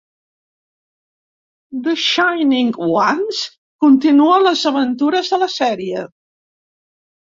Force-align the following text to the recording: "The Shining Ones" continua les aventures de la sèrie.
"The 1.83 1.93
Shining 2.13 2.73
Ones" 2.95 3.45
continua 3.87 4.41
les 4.49 4.67
aventures 4.75 5.35
de 5.35 5.43
la 5.47 5.55
sèrie. 5.61 6.07